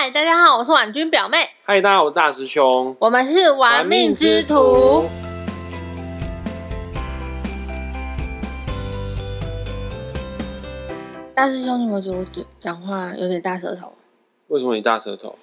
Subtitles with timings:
[0.00, 2.96] 嗨，大家好，我是婉君表妹，嗨，大家好，我是大师兄。
[3.00, 5.08] 我们是玩命之徒。
[11.34, 13.92] 大师兄，你有没有觉得我讲讲话有点大舌头？
[14.46, 15.36] 为什么你大舌头？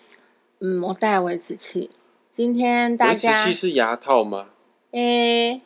[0.61, 1.91] 嗯，我戴维持器。
[2.31, 4.45] 今天大维持家器是牙套吗？
[4.91, 5.61] 诶、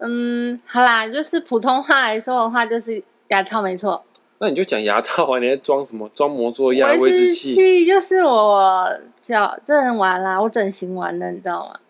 [0.00, 4.04] 嗯，好啦，就是普通话来说的话，就是牙套没错。
[4.38, 5.38] 那你就讲牙套啊！
[5.38, 6.08] 你在装什么？
[6.14, 6.90] 装模作样？
[6.98, 7.54] 维持持器？
[7.54, 11.80] 器就是我矫正完啦，我整形完了，你知道吗？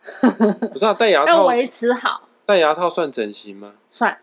[0.72, 4.18] 不是啊，戴牙 要套，维持好，戴牙套算整形吗算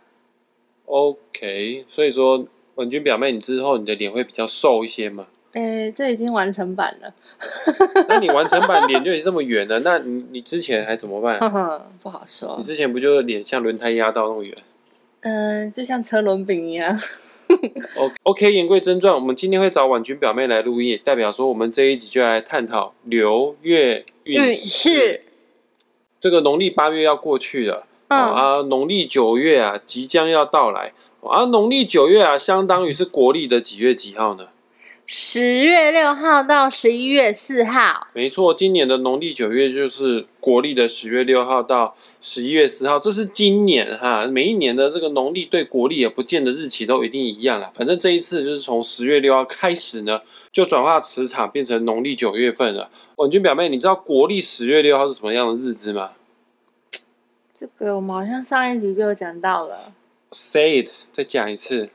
[0.85, 5.27] ？OK，所以说文君表妹，你之后你的脸会比较瘦一些吗？
[5.53, 7.11] 诶、这已经完成版了，
[8.09, 11.39] 那你完成版 脸就已经这么圆了，那你你之前还怎么办？
[11.39, 12.63] 呵呵，不好说你。
[12.63, 14.55] 之前不就是脸像轮胎压到那么圆
[15.21, 16.95] 嗯、就像车轮饼一样。
[17.97, 24.89] O OK，言归正传，我们今天会找婉君表妹来录音，代表说我们这一集就要来探讨流月运运势。
[24.89, 25.21] 势，
[26.19, 27.87] 这个农历八月要过去了。
[28.09, 30.93] 嗯，啊，农历九月啊，即将要到来。
[31.21, 34.47] 啊，农历九月啊，相当于是国历的几月几号呢？
[35.09, 44.27] 十月六号到十一月四号，没错，今年的农历九月就是国历的十月六号到十一月四号，这是今年哈。
[44.27, 47.71] 每一年的这个农历对国历也不见得日期都一定一样啦。
[47.73, 50.19] 反正这一次就是从十月六号开始呢，
[50.51, 52.91] 就转化磁场变成农历九月份了。
[53.15, 56.11] 婉君表妹，你知道国历十月六号是什么样的日子吗
[57.53, 59.93] 这个我们好像上一集就有讲到了。
[60.31, 61.87] ？Say it，再讲一次。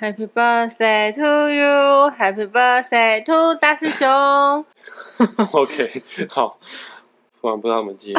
[0.00, 4.06] Happy birthday to you, Happy birthday to 大师兄。
[5.52, 6.58] OK，好，
[7.40, 8.14] 突然不知道怎么接。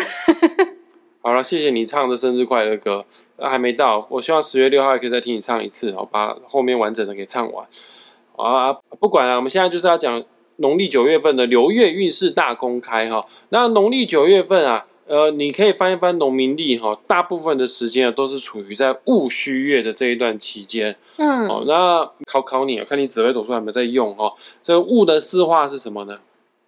[1.22, 3.05] 好了，谢谢你唱的生日快乐歌，
[3.38, 7.67] 啊、还没到，我希望十月六号还可以再听你唱一次，好，把后面完整的给唱完。
[8.38, 10.23] 啊，不管了，我们现在就是要讲
[10.58, 13.25] 农历九月份的流月运势大公开哈。
[13.50, 20.95] 那农历九月份啊，呃，你可以翻一翻农民历哈，大部分的时间啊都是处于在戊戌月的这一段期间。
[21.17, 24.36] 嗯，哦，那考考你，看你紫微斗数有没有在用哦。
[24.64, 26.20] 这个戊的四化是什么呢？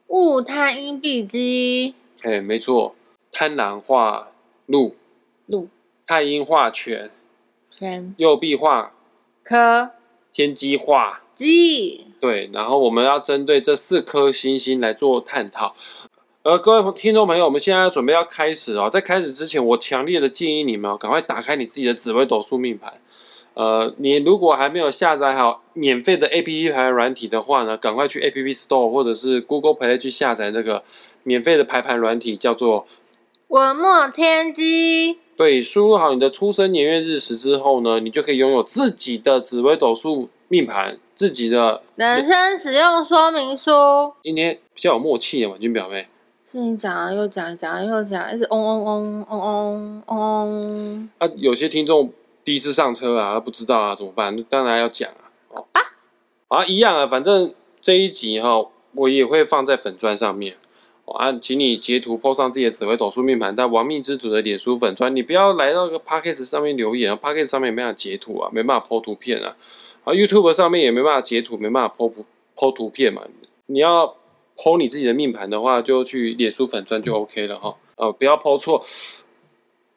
[0.07, 1.94] 戊贪阴必鸡，
[2.24, 2.96] 哎，没错，
[3.31, 4.31] 贪狼化
[4.66, 4.96] 鹿，
[5.46, 5.68] 鹿
[6.08, 7.12] 太阴化权，
[7.69, 8.94] 权右臂化
[9.44, 9.91] 科
[10.34, 11.22] 天机化。
[11.35, 12.08] 鸡。
[12.19, 15.75] 对，然后我们要针对这四颗星星来做探讨。
[16.44, 18.90] 呃，各位听众朋友，我们现在准备要开始哦。
[18.90, 23.00] 在开始之前，我强烈的建议你们哦，赶快打开你自己的紫微斗数命盘。
[23.53, 30.84] 呃，你如果还没有下载好免费的 A P P 排盘软体的话呢，赶快去 A P P Store 或者是 Google Play 去下载这个
[31.22, 32.88] 免费的排盘软体，叫做
[33.50, 41.84] 文墨天机，对，输入好你的出生年月日时之后呢，你就可以拥有自己的紫微斗数命盘，自己的。
[41.97, 44.13] 人生使用说明书。
[44.23, 46.08] 今天比较有默契的婉君表妹，
[46.51, 51.09] 是你讲啊又讲，讲了又讲，一直嗡嗡嗡嗡嗡嗡嗡。
[51.17, 52.12] 啊，有些听众
[52.44, 54.35] 第一次上车啊，不知道啊，怎么办？
[54.50, 55.31] 当然要讲啊。
[55.53, 55.66] 哦
[56.50, 60.57] 啊，一样啊，反正这一集哈、我也会放在粉砖上面。
[61.06, 67.44] 哦啊，请你截图 po 上自己的紫微斗数命盘，在亡命之徒的脸书粉砖，你不要来到个 p a c k a g e 上面留言啊 p a c k a
[67.45, 69.56] g e 上面没办法截图啊，没办法 po 图片啊。
[70.03, 72.25] 啊，YouTube 上面也没办法截图，没办法 po 图
[72.57, 73.22] po 图片嘛。
[73.67, 74.17] 你要
[74.61, 77.75] po 你自己的命盘的话，就去脸书粉砖就 OK 了哈。
[77.95, 78.83] 呃，不要 po 错。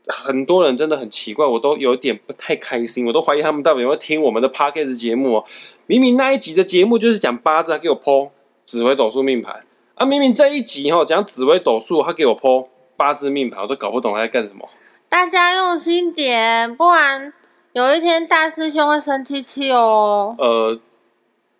[0.06, 5.44] 很多人真的很奇怪，我都有点不太开心，我都怀疑他们到底有没有听我们的 podcast 节目哦。
[5.86, 8.30] 明明那一集的节目就是讲八字，他给我 po
[8.66, 9.64] 紫微斗数命盘
[9.94, 14.66] 啊，明明这一集哈、讲紫微斗数，他给我 po 八字命盘，我都搞不懂他在干什么。
[15.08, 17.32] 大家用心点，不然
[17.72, 20.34] 有一天大师兄会生气气哦。
[20.38, 20.78] 呃，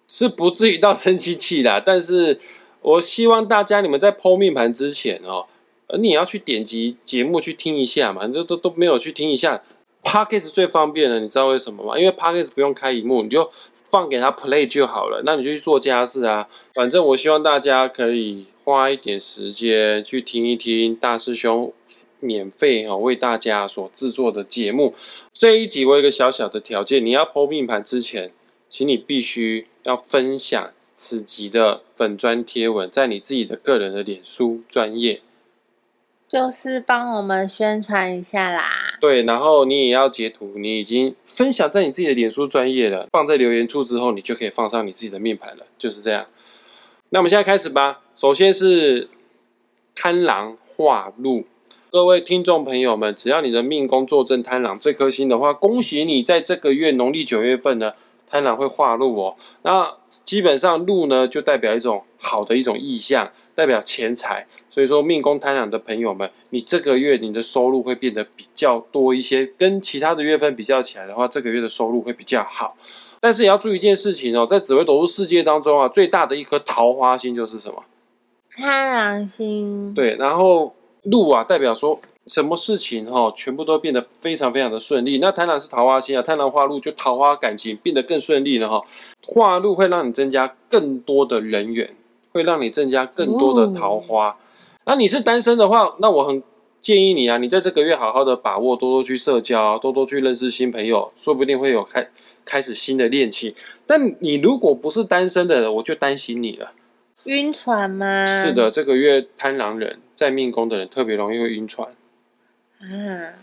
[0.07, 2.39] 是不至于到生气气啦，但是
[2.85, 5.47] 我希望大家你们在剖命盘之前哦，
[5.87, 9.63] 呃，你也要去点击节目去听一下嘛，你都都都没有去听一下。
[10.03, 11.99] Podcast 最方便的，你知道为什么吗？
[11.99, 13.51] 因为 Podcast 不用开荧幕，你就
[13.91, 15.23] 放给他 play 就好了。
[15.25, 16.47] 那你就去做家事啊。
[16.75, 21.73] 反正我希望大家可以花一点时间去听一听大师兄
[22.21, 24.93] 免费哈为大家所制作的节目。
[25.33, 28.35] 这一集我有一个小小的条件，你要剖命盘之前，
[28.69, 35.21] 请你必须要分享此集的粉砖贴文，在你自己的个人的脸书专业。
[36.27, 38.97] 就是帮我们宣传一下啦。
[39.01, 46.27] 对，然后你也要截图，你已经分享在你自己的脸书专业了，放在留言处之后，你就可以放上你自己的命盘了，就是这样。
[47.11, 48.01] 那我们现在开始吧。
[48.17, 49.09] 首先是
[49.95, 51.45] 贪狼化禄，
[51.91, 57.93] 各位听众朋友们，只要你的命宫坐镇贪狼这颗星的话，恭喜你在这个月农历九月份呢，
[58.29, 59.37] 贪狼会化禄哦。
[59.63, 59.89] 那
[60.25, 64.47] 基本上禄呢就代表一种好的一种意象，代表钱财。
[64.71, 72.77] 所以说命宫贪婪的朋友们，你这个月你的收入会变得比较多一些，跟其他的月份比较起来的话，这个月的收入会比较好。
[73.21, 77.85] 但是也要注意一件事情哦，在紫微斗数世界当中啊，最大的一颗桃花星就是什么？
[78.51, 79.95] 贪狼星。
[79.95, 80.75] 对，然后
[81.05, 85.19] 禄啊，代表说什么事情哈、全部都变得非常非常的顺利。
[85.19, 88.83] 那贪狼是桃花星啊，贪狼化禄就桃花感情变得更顺利了哈、
[89.23, 91.95] 化禄会让你增加更多的人缘，
[92.33, 94.39] 会让你增加更多的桃花。
[94.87, 96.43] 那你是单身的话，那我很
[96.81, 102.11] 建议你啊，你在这个月好好的把握，多多去社交，多多去认识新朋友，说不定会有开
[102.45, 103.55] 开始新的恋情。
[103.87, 106.73] 但你如果不是单身的人，我就担心你了。
[107.25, 108.27] 晕船吗？
[108.27, 108.53] 是。
[108.53, 111.89] 的，这个月贪狼人在命宫的人特别容易会晕船，
[112.81, 113.35] 啊，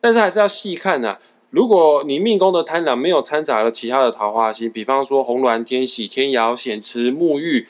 [0.00, 1.18] 但是还是要细看呐、
[1.50, 7.66] 如果你命宫的贪狼没有掺杂了其他的桃花星，比方说红鸾、天喜、天姚、显池、沐浴，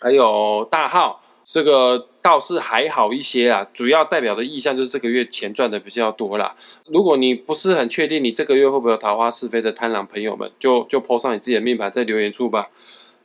[0.00, 3.66] 还有大号，这个倒是还好一些啊。
[3.72, 6.56] 主要代表的意象就是这个月钱赚的比较多啦。
[6.86, 12.70] 如果你不是很确定你这个月会不会有桃花是非的贪狼朋友们，就就 po 上你自己的命盘在留言处吧。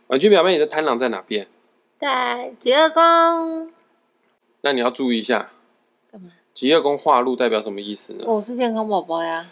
[0.07, 1.47] 婉君表妹，你的贪狼在哪边？
[1.99, 3.71] 在极恶宫。
[4.61, 5.51] 那你要注意一下？
[6.55, 8.19] 极恶宫化禄代表什么意思呢？
[8.27, 9.45] 我是健康宝宝呀。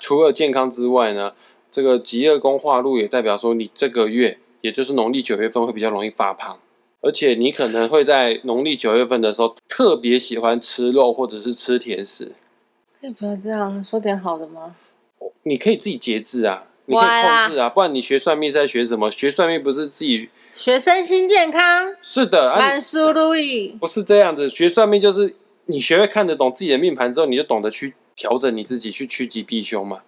[0.00, 1.32] 除了健康之外呢，
[1.70, 6.58] 这个极恶宫化禄也代表说你这个月，也就是农历九月份会比较容易发胖，
[7.00, 12.32] 而且你可能会在农历九月份的时候特别喜欢吃肉或者是吃甜食。
[13.00, 14.74] 可以不要这样，说点好的吗？
[15.44, 19.08] 你可以自己节制啊，你可以控制啊，不然你学算命是在学什么？
[19.08, 23.76] 学算命不是自己学身心健康，是的啊，万事如意。
[23.78, 24.48] 不是这样子。
[24.48, 25.36] 学算命就是
[25.66, 30.02] 你学会看得懂自己的命盘之后，你就懂得去调整你自己，去趋吉避凶嘛。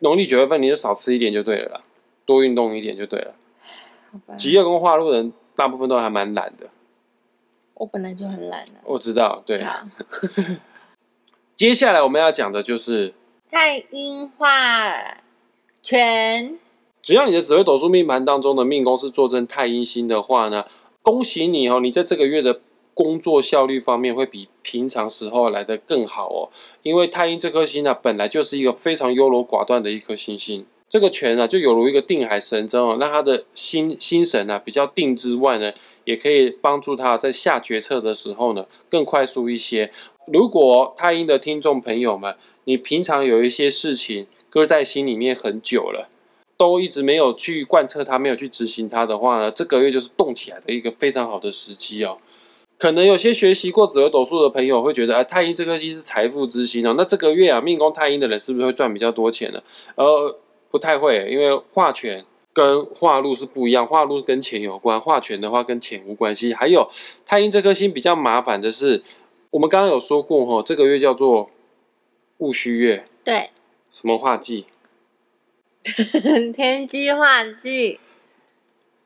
[0.00, 1.80] 农历九月份你就少吃一点就对了啦，
[2.24, 3.34] 多运动一点就对了。
[4.10, 6.70] 好吧，极月宫化禄人大部分都还蛮懒的，
[7.74, 9.42] 我本来就很懒的、我知道。
[9.44, 9.86] 对，啊。
[11.54, 13.12] 接下来我们要讲的就是，
[13.50, 15.18] 太阴化
[15.82, 16.58] 权，
[17.02, 20.64] 只要你的紫微斗数命盘当中的命宫是坐镇太阴星的话呢，
[21.02, 22.62] 恭喜你哦，你在这个月的
[22.94, 26.48] 工作效率方面会比平常时候来得更好哦。
[26.84, 30.64] 因为太阴这颗星呢、本来就是一个非常优柔寡断的一颗星星。
[30.88, 35.72] 这个权呢、就有如一个定海神针哦，让他的心心神呢、比较定之外呢，
[36.04, 39.90] 也可以帮助他在下决策的时候呢更快速一些。
[40.26, 46.08] 如果太阴的听众朋友们，你平常有一些事情搁在心里面很久了，
[46.56, 52.18] 都一直没有去贯彻它，没有去执行它的话呢，这个月就是动起来的一个非常好的时机哦。
[52.80, 59.62] 可能有些学习过紫微斗数的朋友会觉得，啊，太阴这颗星是财富之星哦，那这个月啊，命宫太阴的人是不是会赚比较多钱呢？
[59.96, 60.40] 呃，
[60.70, 62.24] 不太会，因为化权
[62.54, 66.54] 跟化禄是不一样，化禄是跟钱有关，化权的话跟钱无关系。
[66.54, 66.88] 还有
[67.26, 69.02] 太阴这颗星比较麻烦的是，
[69.50, 71.50] 我们刚刚有说过哈、哦，这个月叫做
[72.38, 73.50] 戊戌月，对，
[73.92, 74.64] 什么化忌？
[76.54, 78.00] 天机化忌，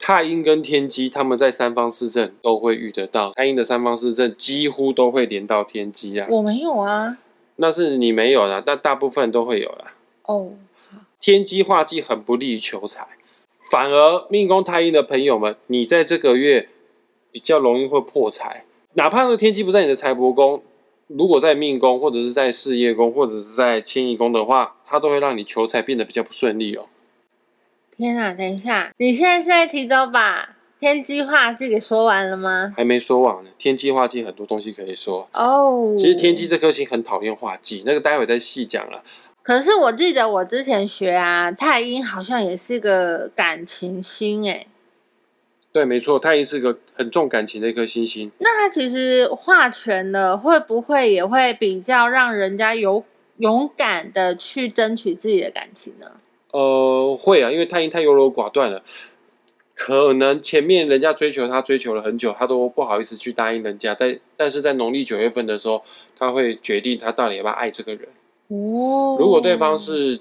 [0.06, 3.30] 太阴跟天机，他们在三方四正都会遇得到。
[3.30, 7.16] 太阴的三方四正几乎都会连到天机啊，我没有啊。
[7.56, 9.94] 那是你没有啦，但大部分都会有啦。
[10.24, 10.50] 哦，
[11.22, 13.06] 天机化忌很不利于求财，
[13.70, 16.68] 反而命宫太阴的朋友们，你在这个月
[17.32, 18.66] 比较容易会破财。
[18.96, 20.62] 哪怕那天机不在你的财帛宫，
[21.06, 26.88] 如果在命宫或者是在事业宫或者是在迁移宫的话，它都会让你求财变得比较不顺利哦。
[27.96, 28.34] 天哪！
[28.34, 32.74] 等一下，你现在是在提早把天机化忌给说完了吗？
[32.76, 35.28] 还没说完呢，天机化忌很多东西可以说。
[35.32, 39.02] 哦，其实天机这颗星很讨厌化忌，那个待会再细讲了。
[39.42, 44.66] 可是我记得我之前学啊，太阴好像也是个感情星诶。
[45.72, 48.32] 对，没错，太阴是个很重感情的一颗星星。
[48.38, 53.04] 那它其实化权了，会不会也会比较让人家有
[53.38, 56.12] 勇敢的去争取自己的感情呢？
[56.54, 58.80] 呃，会啊，因为太阴太优柔寡断了，
[59.74, 63.92] 可能前面人家追求他追求了很久，他都不好意思去答应人家。
[63.92, 65.82] 在但是在农历九月份的时候，
[66.16, 68.08] 他会决定他到底要不要爱这个人。
[68.46, 70.20] 哦，如果对方是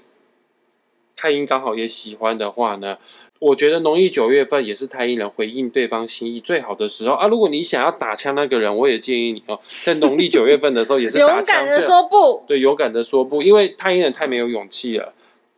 [1.15, 2.97] 太阴刚好也喜欢的话呢，
[3.39, 7.27] 我觉得农历九月份也是太阴人回应对方心意最好的时候啊。
[7.27, 15.13] 如果你想要打枪那个人，我也建议你哦，在农历九月份的时候也是勇敢的说不，对，勇敢的说不，因为太阴人太没有勇气了。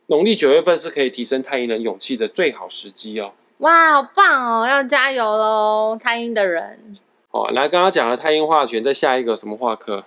[0.08, 3.32] 农历九月份是可以提升太阴人勇气的最好时机哦。
[3.58, 6.94] 哇，好棒哦，要加油喽，太阴的人，
[7.32, 10.04] 哦，来，刚刚讲了太阴化权，再下一个什么化科？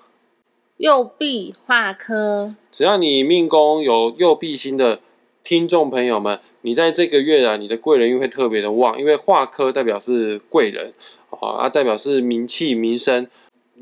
[0.77, 5.01] 右臂化科，只要你命宫有右臂星的
[5.43, 10.93] 听众朋友们，你在这个月啊，你的贵人运会特别的旺，因为化科代表是贵人
[11.41, 13.27] 啊，代表是名气名声。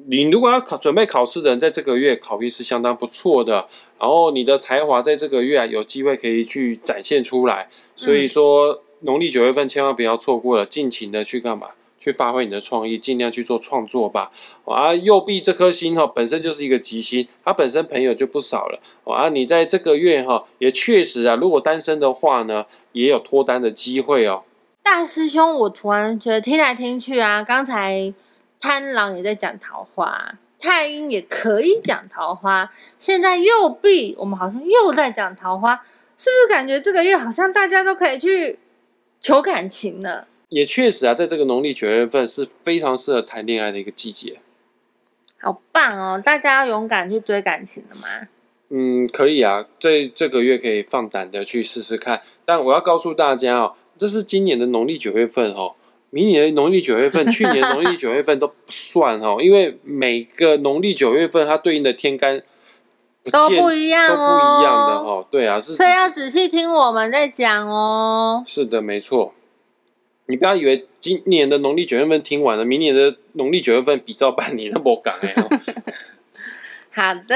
[0.05, 3.67] 你如果要考准备考试的人，在这个月考运是相当不错的。
[3.99, 7.67] 然后你的才华在这个月啊，有机会可以去展现出来。
[7.95, 11.69] 所以说，农历九月份千万不要错过了，尽情的去干嘛？
[11.99, 14.31] 去发挥你的创意，尽量去做创作吧。
[14.65, 18.79] 啊，右臂这颗星哈，本身就是一个吉星，它本身朋友就不少了。
[19.03, 24.43] 啊，你在这个月哈，也确实啊，如果单身的话呢，也有脱单的机会哦。
[24.83, 28.13] 大师兄，我突然觉得听来听去啊，刚才。
[28.59, 32.71] 贪狼也在讲桃花，太阴也可以讲桃花。
[32.97, 35.75] 现在右臂，我们好像又在讲桃花，
[36.17, 38.57] 是不是感觉这个月好像大家都可以去
[39.19, 40.27] 求感情了？
[40.49, 44.39] 也确实啊，在这个农历九月份是非常适合谈恋爱的一个季节。
[45.39, 46.21] 好棒哦！
[46.23, 48.27] 大家要勇敢去追感情了吗？
[48.69, 52.21] 嗯，可以啊，在这个月可以放胆的去试试看。
[52.43, 55.75] 但我要告诉大家哦，这是今年的农历九月份哦。
[56.09, 62.41] 明年农历九月份， 去年农历九月份都不算哦，因为每个农历九月份它对应的天干
[63.31, 65.27] 都不一样，都不一样的哦。
[65.29, 68.41] 对啊，是所以要仔细听我们在讲哦。
[68.45, 69.33] 是的，没错。
[70.27, 75.35] 你不要以为今年的农历九月份听完了，明年的农历九月份比照办理，那不敢哎。
[76.91, 77.35] 好的，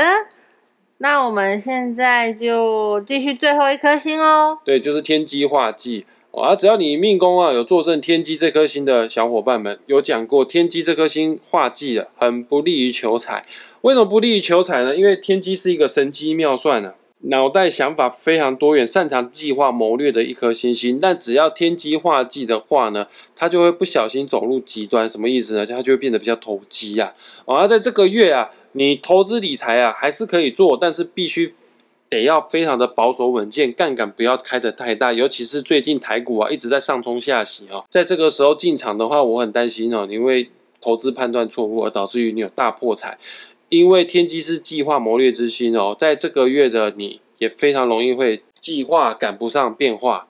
[0.98, 4.60] 那我们现在就继续最后一颗星哦。
[4.64, 6.06] 对，就是天机化忌。
[6.32, 13.44] 啊，只要你命宫啊有坐镇天机这颗星的小伙伴们，有讲过天机这颗星化忌的，很不利于求财。
[13.82, 14.96] 为什么不利于求财呢？
[14.96, 20.98] 因为天机是一个神机妙算的，脑袋想法非常多元，擅长计划谋略的一颗星星。
[20.98, 25.08] 但只要天机化忌的话呢，他就会不小心走入极端。
[25.10, 25.66] 什么意思呢？
[25.66, 27.14] 他就会变得比较投机啊。
[27.44, 31.56] 而在这个月啊，你投资理财啊还是可以做，但是必须。
[32.12, 40.52] 得要非常的保守稳健，杠杆不要开得太大，尤其是最近台股啊一直在上冲下洗哦，在这个时候进场的话，我很担心哦，因为
[40.82, 43.18] 投资判断错误而导致于你有大破财。
[43.70, 50.28] 因为天机是计划谋略之心哦，在这个月的你也非常容易会计划赶不上变化。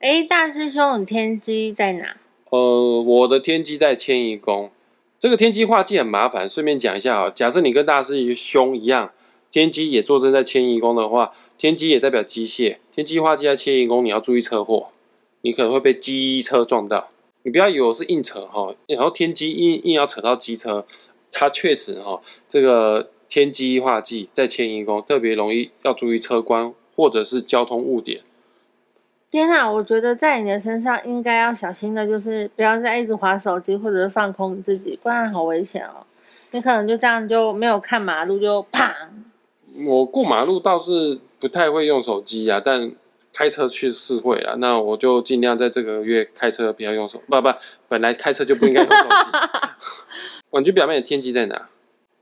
[0.00, 2.18] 哎，大师兄，你天机在哪？
[2.50, 4.70] 呃，我的天机在迁移宫，
[5.18, 9.12] 这个天机化忌很麻烦，顺便讲一下啊，假设你跟大师兄一样。
[9.56, 12.76] 天机也坐镇在迁移宫的话，天机也代表机械。
[12.94, 14.88] 天机化忌在迁移宫，你要注意车祸，
[15.40, 17.08] 你可能会被机车撞到。
[17.42, 20.86] 你不要以为我是硬扯哈，然后天机硬硬要扯到机车，
[21.32, 28.20] 它确实哈，这个天机化忌在迁移宫特别容易要注意车关或者是交通误点。
[29.30, 36.04] 天呐，我觉得在你的身上应该要小心的，就是不要再一直划手机或者是放空你自己，不然好危险哦。
[36.50, 38.94] 你可能就这样就没有看马路就啪。
[39.84, 42.92] 我过马路倒是不太会用手机呀，但
[43.32, 44.56] 开车去是会了。
[44.56, 47.50] 那我就尽量在这个月开车不要用手，不不，
[47.88, 49.38] 本来开车就不应该用手机。
[50.50, 51.68] 玩具表面的天机在哪？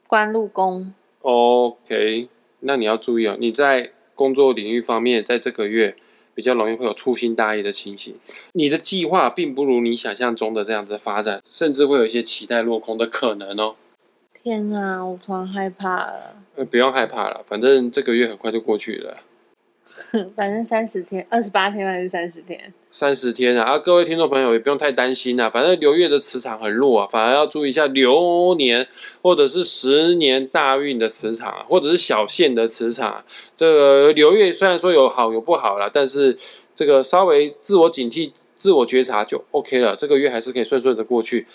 [0.08, 0.92] 关路宫。
[1.22, 2.28] OK，
[2.60, 5.96] 那你要注意哦，你在工作领域方面，在这个月
[6.34, 8.16] 比较容易会有粗心大意的情形。
[8.52, 13.76] 你的计划并不如你想象中的这样子发展，甚至会有一些期待落空的可能哦。
[14.34, 16.36] 天啊，我突然害怕了。
[16.56, 19.16] 呃，不用害怕了，反正这个月很快就过去了。
[20.34, 22.72] 反正三十天、二十八天还是三十天？
[22.90, 23.72] 三十天啊！
[23.72, 28.86] 啊，各位听众朋友也不用太担心啊，反正流月的磁场很弱啊，反而要注意一下流年
[29.22, 33.22] 或者是十年大运的磁场啊，或者是小限的磁场。
[33.54, 36.36] 这个流月虽然说有好有不好啦，但是
[36.74, 39.94] 这个稍微自我警惕、自我觉察就 OK 了。
[39.94, 41.46] 这个月还是可以顺顺的过去。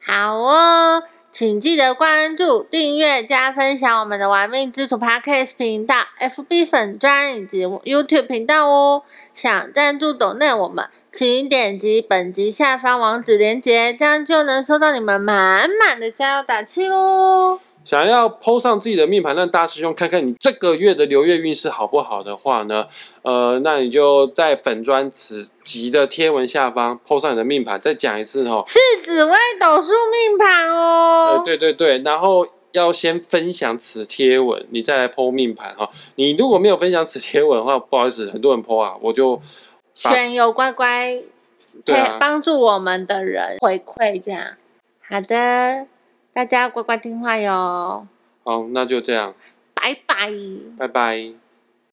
[0.00, 1.02] 好哦。
[1.34, 9.02] 请记得关注、订阅、加分享我们的“玩命之徒 ”Podcast 频道、FB 粉专以及 YouTube 频道哦。
[9.34, 17.58] 想赞助抖内我们，请点击本集下方网址链接，这样就能收到你们满满的加油打气喽。
[17.84, 22.86] 想要抛上自己的命盘，让大师兄看看你这个月的流月运势好不好的话呢？
[23.22, 31.36] 呃，那你就在粉砖此集的贴文下方抛上你的命盘，再讲一次哦，是紫微斗数命盘哦。
[31.36, 35.88] 呃，对对对，然后要先分享此贴文，你再来剖命盘哈。
[36.14, 39.38] 你如果没有分享此贴文的话，不好意思，很多人剖啊，我就
[39.94, 41.18] 选有乖乖
[41.84, 44.42] 可以帮助我们的人回馈这样。
[45.06, 45.86] 好的。
[46.34, 48.06] 大家乖乖听话哟。
[48.42, 49.32] 好，那就这样。
[49.72, 50.30] 拜拜。
[50.76, 51.43] 拜拜。